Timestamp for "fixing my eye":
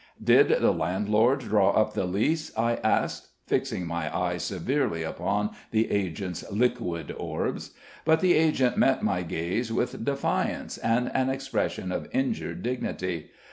3.45-4.37